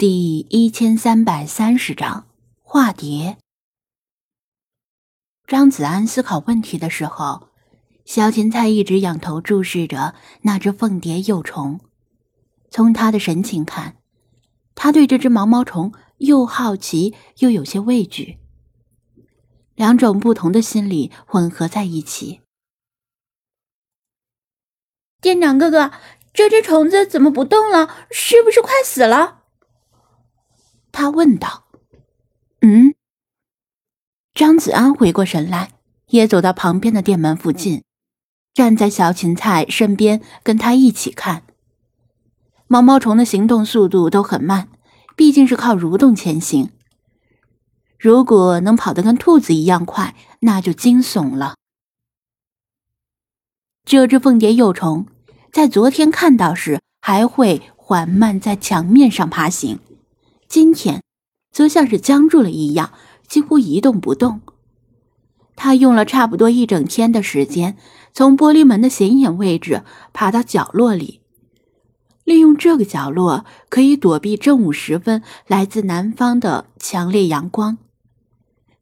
[0.00, 2.26] 第一千三百三十章
[2.62, 3.36] 化蝶。
[5.46, 7.48] 张子安思考问题的时候，
[8.06, 11.80] 小芹菜一直仰头注视着那只凤蝶幼虫。
[12.70, 13.98] 从他的神情看，
[14.74, 18.38] 他对这只毛毛虫又好奇又有些畏惧，
[19.74, 22.40] 两种不同的心理混合在一起。
[25.20, 25.92] 店长哥哥，
[26.32, 27.94] 这只虫子怎么不动了？
[28.10, 29.39] 是不是快死了？
[30.92, 31.64] 他问道
[32.62, 32.94] ：“嗯？”
[34.34, 35.72] 张子安回过神来，
[36.08, 37.82] 也走到旁边的店门附近，
[38.54, 41.42] 站在小芹菜身边，跟他一起看。
[42.66, 44.68] 毛毛虫的行动速度都很慢，
[45.16, 46.70] 毕竟是靠蠕动前行。
[47.98, 51.56] 如果能跑得跟兔子一样快，那就惊悚了。
[53.84, 55.06] 这只凤蝶幼虫
[55.52, 59.80] 在昨天看到时，还会缓慢在墙面上爬行。
[60.50, 61.04] 今天，
[61.52, 62.92] 则像是僵住了一样，
[63.28, 64.40] 几乎一动不动。
[65.54, 67.76] 他用了差不多一整天的时间，
[68.12, 71.20] 从玻璃门的显眼位置爬到角落里，
[72.24, 77.78] 利用这个角落可以躲避正午时分来自南方的强烈阳光。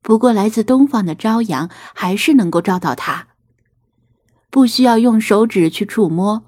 [0.00, 3.28] 不过，来自东方的朝阳还是能够照到他。
[4.48, 6.44] 不需要用手指去触摸，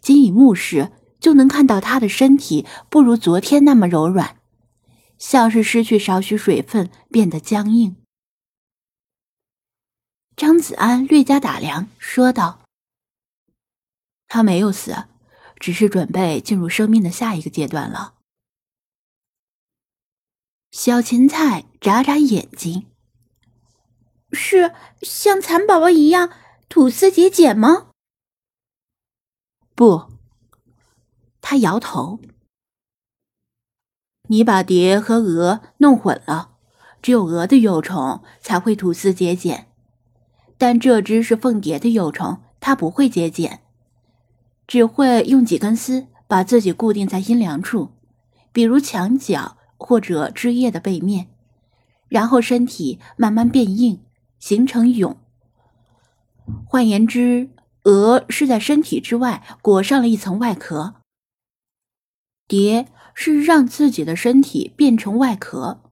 [0.00, 4.36] 仅以目视就能看到他的身体不如昨天那么柔软。
[5.20, 7.94] 像是失去少许水分，变得僵硬。
[10.34, 12.64] 张子安略加打量，说道
[14.26, 15.04] ：“他没有死，
[15.60, 18.14] 只是准备进入生命的下一个阶段了。”
[20.72, 22.86] 小芹菜眨眨眼睛
[24.32, 26.32] ：“是像蚕宝宝一样
[26.70, 27.92] 吐丝结茧吗？”
[29.76, 30.10] 不，
[31.42, 32.18] 他摇头。
[34.30, 36.50] 你把蝶和蛾弄混了，
[37.02, 39.66] 只有蛾的幼虫才会吐丝结茧，
[40.56, 43.58] 但这只是凤蝶的幼虫，它不会结茧，
[44.68, 47.90] 只会用几根丝把自己固定在阴凉处，
[48.52, 51.26] 比如墙角或者枝叶的背面，
[52.08, 54.00] 然后身体慢慢变硬，
[54.38, 55.16] 形成蛹。
[56.64, 57.50] 换言之，
[57.82, 60.94] 蛾是在身体之外裹上了一层外壳，
[62.46, 62.86] 蝶。
[63.14, 65.82] 是让自己的身体变成外壳。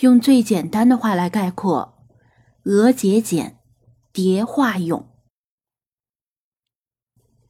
[0.00, 1.98] 用最简单的话来概括：
[2.64, 3.58] 蛾结茧，
[4.12, 5.06] 蝶化蛹。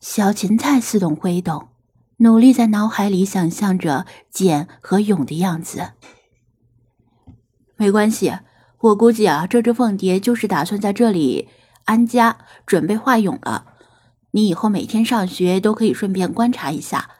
[0.00, 1.68] 小芹菜似懂非懂，
[2.18, 5.92] 努力在脑海里想象着茧和蛹的样子。
[7.76, 8.38] 没关系，
[8.80, 11.48] 我估计啊，这只凤蝶就是打算在这里
[11.84, 13.74] 安家，准备化蛹了。
[14.30, 17.10] 你以后每天上学都可以顺便观察一下。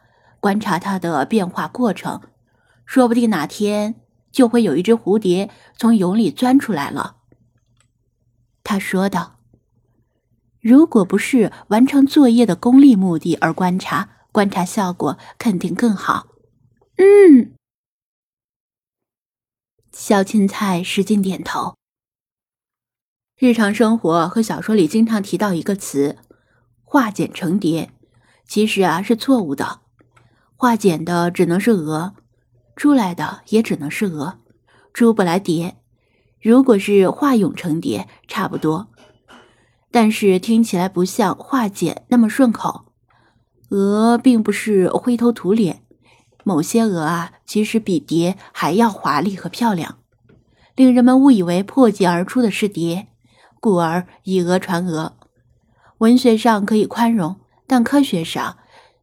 [0.41, 2.21] 观察它的变化过程，
[2.87, 3.97] 说不定哪天
[4.31, 7.17] 就会有一只蝴蝶从蛹里钻出来了。
[8.63, 9.41] 他说道
[10.61, 16.29] ：“如果不是完成作业的功利目的而观察，观察效果肯定更好。”
[16.97, 17.55] 嗯，
[19.93, 21.77] 小青菜使劲点头。
[23.37, 26.19] 日常生活和小说里经常提到一个词
[26.85, 27.93] “化茧成蝶”，
[28.47, 29.83] 其实啊是错误的。
[30.61, 32.15] 化茧的只能是蛾，
[32.75, 34.39] 出来的也只能是蛾，
[34.93, 35.77] 出不来蝶。
[36.43, 38.89] 如果是化蛹成蝶，差不多，
[39.93, 42.87] 但是听起来不像化茧那么顺口。
[43.69, 45.85] 蛾并不是灰头土脸，
[46.43, 49.99] 某些蛾啊，其实比蝶还要华丽和漂亮，
[50.75, 53.07] 令人们误以为破茧而出的是蝶，
[53.61, 55.13] 故而以讹传讹。
[55.99, 57.37] 文学上可以宽容，
[57.69, 58.57] 但科学上。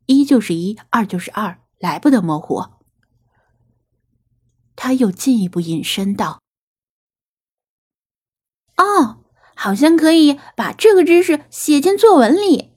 [0.05, 2.63] 一就是一，二就是二，来不得模糊。
[4.75, 6.41] 他又进一步引申道
[8.77, 9.23] ：“哦，
[9.55, 12.71] 好像可以把这个知识写进作文里。”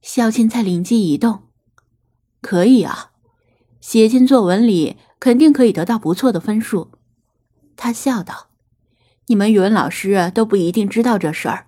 [0.00, 1.48] 小芹菜灵机一动
[2.40, 3.10] ：“可以啊，
[3.80, 6.92] 写进作文里肯定可以得到不错的分数。”
[7.76, 8.48] 他笑道
[9.26, 11.66] ：“你们语文老师都不一定知道这事儿。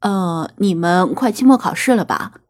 [0.00, 2.40] 呃，你们快期末考试了吧？”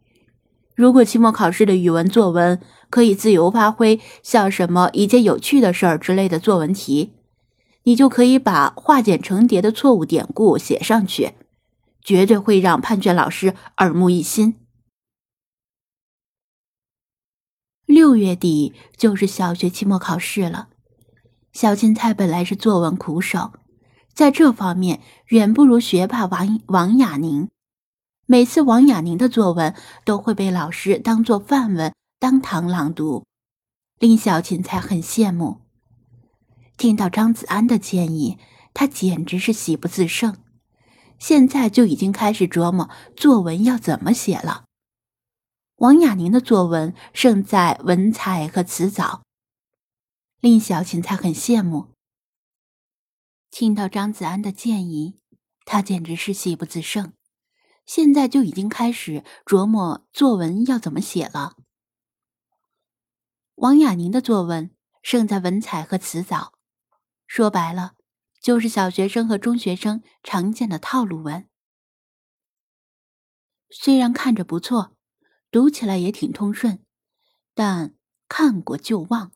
[0.75, 2.61] 如果期末考试的语文作文
[2.91, 7.13] 可以自由发挥，像什么一件有趣的事儿之类的作文题，
[7.85, 11.35] 你就可以把化茧成蝶的错误典故写上去，
[12.03, 14.57] 绝对会让判卷老师耳目一新。
[17.87, 20.69] 六月底就是小学期末考试了，
[21.53, 23.53] 小芹菜本来是作文苦手，
[24.13, 27.49] 在这方面远不如学霸王王雅宁。
[28.27, 29.75] 每次王雅宁的作文
[30.05, 33.27] 都会被老师当做范文当堂朗读，
[33.99, 35.61] 令小芹菜很羡慕。
[36.79, 38.39] 听到张子安的建议，
[38.73, 40.39] 他简直是喜不自胜。
[41.19, 44.65] 现在就已经开始琢磨作文要怎么写了。
[45.77, 49.23] 王雅宁的作文胜在文采和词藻，
[50.41, 51.89] 令小芹菜很羡慕。
[53.51, 55.19] 听到张子安的建议，
[55.67, 57.13] 他简直是喜不自胜。
[57.87, 61.57] 现在就已经开始琢磨作文要怎么写了。
[63.57, 64.71] 王雅宁的作文
[65.03, 66.55] 胜在文采和词藻。
[67.27, 67.95] 说白了，
[68.41, 71.49] 就是小学生和中学生常见的套路文。
[73.71, 74.97] 虽然看着不错，
[75.51, 76.85] 读起来也挺通顺，
[77.55, 77.95] 但
[78.29, 79.33] 看过就忘。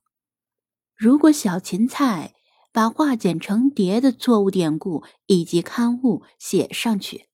[0.94, 2.34] 如果小芹菜
[2.72, 7.27] 把化茧成蝶的错误典故以及刊物写上去，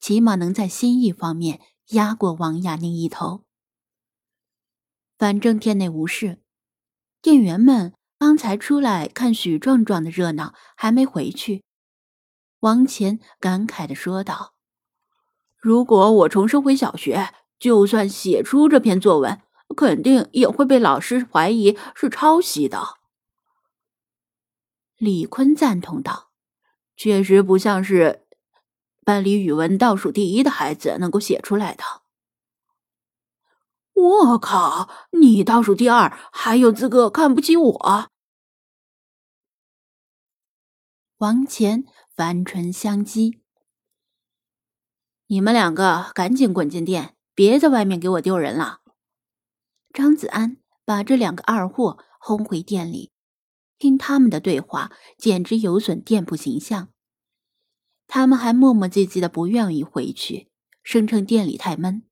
[0.00, 3.44] 起码能在心意方面压过王亚宁一头。
[5.18, 6.42] 反正店内无事，
[7.20, 7.94] 店员们。
[8.18, 11.62] 刚才出来看许壮壮的热闹，还没回去。
[12.60, 14.54] 王乾感慨的说道
[15.60, 19.42] ：“如果我重生回小学，就算写出这篇作文，
[19.76, 22.96] 肯定也会被老师怀疑是抄袭的。”
[24.96, 26.30] 李坤赞同道
[26.96, 28.25] ：“确实不像是
[29.06, 31.84] 班里语文倒数第一的孩子能够写出来的。”
[33.94, 34.90] 我靠！
[35.12, 38.10] 你倒数第二，还有资格看不起我？
[41.18, 43.38] 王乾反唇相讥
[45.28, 48.80] ：“你们两个赶紧滚进店，别在外面给我丢人了。”
[49.94, 53.12] 张子安把这两个二货轰回店里，
[53.78, 56.88] 听他们的对话，简直有损店铺形象。
[58.08, 60.50] 他们还磨磨唧唧的不愿意回去，
[60.82, 62.02] 声称店里太闷。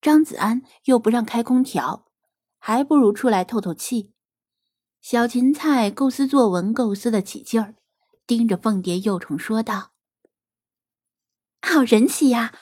[0.00, 2.06] 张子安又不让开空调，
[2.58, 4.12] 还不如出来透透气。
[5.00, 7.74] 小芹菜构思作文，构思的起劲儿，
[8.26, 9.92] 盯着凤蝶幼虫说道
[11.62, 12.52] ：“好神奇呀！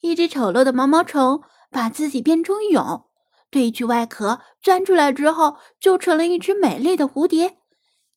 [0.00, 3.10] 一只丑陋的毛毛虫把自己变成蛹，
[3.50, 7.58] 褪去外壳，钻出来之后就成了一只美丽的蝴蝶，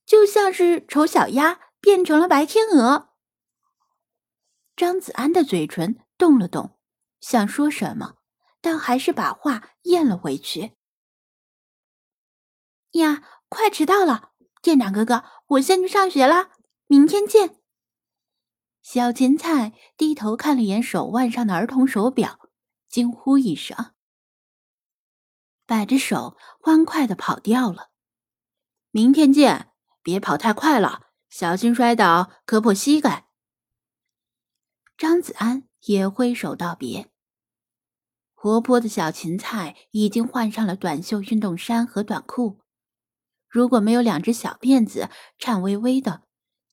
[0.05, 3.09] 就像是丑小鸭变成了白天鹅。”
[4.75, 6.77] 张子安的嘴唇动了动，
[7.19, 8.15] 想说什么。
[8.61, 10.71] 但还是把话咽了回去。
[12.93, 16.49] 呀，快迟到了，店长哥哥，我先去上学了，
[16.87, 17.61] 明天见。
[18.81, 22.49] 小芹菜低头看了眼手腕上的儿童手表，
[22.89, 23.93] 惊呼一声，
[25.67, 27.91] 摆着手欢快的跑掉了。
[28.89, 33.24] 明天见，别跑太快了，小心摔倒磕破膝盖。
[34.97, 37.11] 张子安也挥手道别。
[38.33, 42.61] 活泼的小芹菜已经换上了短袖运动衫和短裤，
[43.49, 45.09] 如果没有两只小辫子
[45.39, 46.23] 颤巍巍的，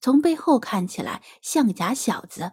[0.01, 2.53] 从背后看起来像个假小子。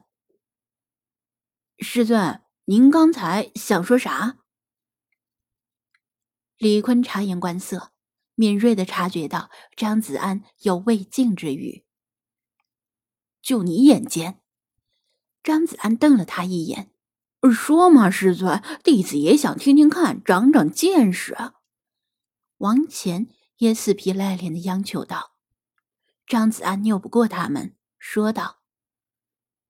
[1.79, 4.37] 师尊，您刚才想说啥？
[6.57, 7.91] 李坤察言观色，
[8.35, 11.85] 敏锐的察觉到张子安有未尽之语。
[13.41, 14.38] 就你眼尖？
[15.43, 16.91] 张子安瞪了他一眼。
[17.51, 21.37] 说嘛，师尊，弟子也想听听看，长长见识。
[22.57, 23.27] 王乾
[23.59, 25.31] 也死皮赖脸的央求道。
[26.27, 28.59] 张子安拗不过他们，说道：“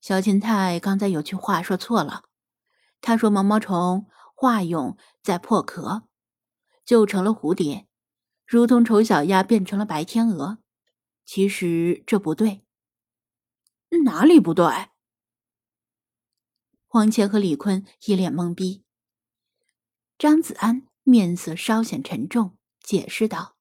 [0.02, 2.24] 小芹菜刚才有句话说错了，
[3.02, 6.08] 他说毛毛虫化蛹再破壳，
[6.84, 7.88] 就成了蝴蝶，
[8.48, 10.58] 如同丑小鸭变成了白天鹅。
[11.24, 12.66] 其实这不对，
[14.04, 14.66] 哪里不对？”
[16.92, 18.84] 黄乾和李坤一脸懵逼。
[20.18, 23.56] 张子安面色稍显沉重，解释道：“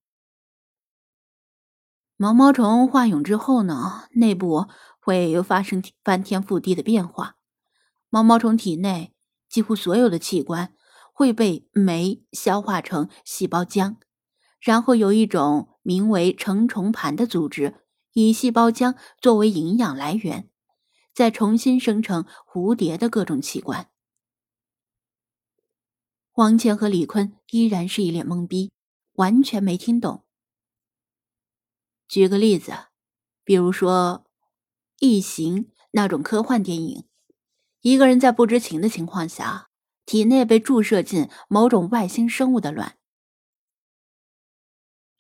[2.17, 4.67] 毛毛虫化蛹之后呢，内部
[4.99, 7.37] 会发生翻天覆地的变化。
[8.09, 9.13] 毛毛虫体内
[9.47, 10.73] 几乎所有的器官
[11.13, 13.97] 会被酶消化成细胞浆，
[14.59, 20.49] 然后有一种名为成虫盘的组织，以细胞浆作为营养来源。”
[21.19, 23.91] 再重新生成蝴蝶的各种器官。
[26.35, 28.71] 王乾和李坤依然是一脸懵逼，
[29.15, 30.25] 完全没听懂。
[32.07, 32.73] 举个例子，
[33.43, 34.27] 比如说
[35.01, 37.09] 《异形》那种科幻电影，
[37.81, 39.71] 一个人在不知情的情况下，
[40.07, 42.97] 体内被注射进某种外星生物的卵，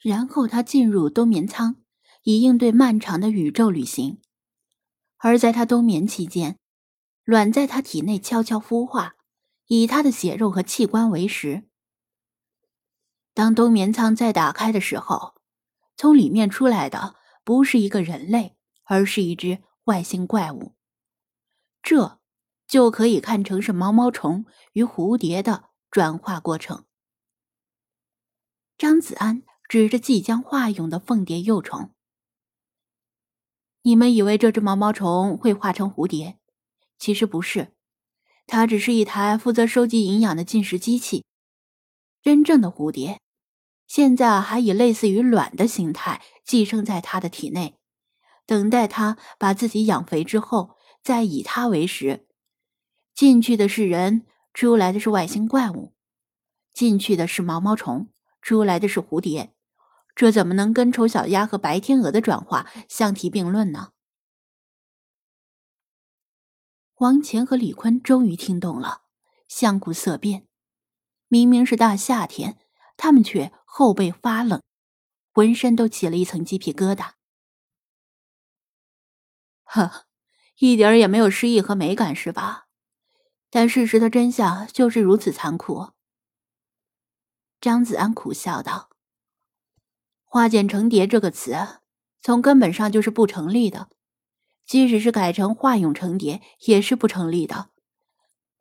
[0.00, 1.82] 然后他进入冬眠舱，
[2.22, 4.20] 以应对漫长的宇宙旅行。
[5.18, 6.58] 而在他冬眠期间，
[7.24, 9.16] 卵在他体内悄悄孵化，
[9.66, 11.68] 以他的血肉和器官为食。
[13.34, 15.34] 当冬眠舱再打开的时候，
[15.96, 20.74] 从里面出来的不是一个人类，而是一只外星怪物。
[21.82, 22.20] 这
[22.66, 26.84] 就可以看成是毛毛虫与蝴蝶的转化过程。
[28.76, 31.92] 张子安指着即将化蛹的凤蝶幼虫
[33.88, 36.36] ：“你们以为这只毛毛虫会化成蝴蝶？
[36.98, 37.72] 其实不是，
[38.46, 41.24] 它只是一台负责收集营养的进食机器。
[42.22, 43.18] 真正的蝴蝶。”
[43.88, 47.78] 现在还以类似于卵的形态寄生在它的体内，
[48.44, 52.26] 等待它把自己养肥之后，再以它为食。
[53.14, 55.94] 进去的是人，出来的是外星怪物；
[56.74, 58.10] 进去的是毛毛虫，
[58.42, 59.54] 出来的是蝴蝶。
[60.18, 63.92] 这怎么能跟丑小鸭和白天鹅的转化相提并论呢？
[66.96, 69.02] 王乾和李坤终于听懂了，
[69.46, 70.48] 相顾色变。
[71.28, 72.58] 明明是大夏天。
[72.96, 74.60] 他们却后背发冷，
[75.32, 77.12] 浑身都起了一层鸡皮疙瘩。
[79.62, 80.06] 呵，
[80.56, 82.66] 一点也没有诗意和美感，是吧？
[83.50, 85.92] 但事实的真相就是如此残酷。
[87.60, 88.87] 张子安苦笑道
[90.28, 91.56] ：“化茧成蝶这个词，
[92.20, 93.88] 从根本上就是不成立的。
[94.66, 97.70] 即使是改成化蛹成蝶，也是不成立的。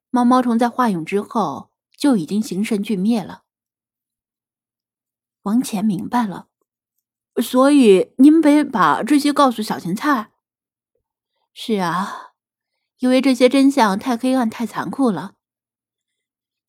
[0.09, 3.43] 毛毛虫在化蛹之后就已经形神俱灭了。”
[5.43, 6.47] 王乾明白了，
[7.41, 10.31] 所以您得把这些告诉小芹菜。
[11.53, 12.31] 是啊，
[12.99, 15.33] 因为这些真相太黑暗、太残酷了。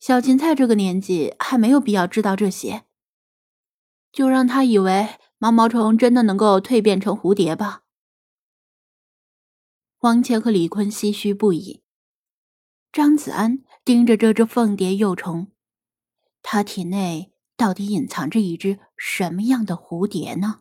[0.01, 2.85] 小芹菜这个年纪还没有必要知道这些，
[4.13, 7.83] 就让他以为毛毛虫真的能够蜕变成蝴蝶吧。
[10.01, 11.83] 王谦和李坤唏嘘不已。
[12.93, 15.49] 张子安盯着这只凤蝶幼虫，
[16.43, 17.33] 他体内。
[17.59, 20.61] 到底隐藏着一只什么样的蝴蝶呢？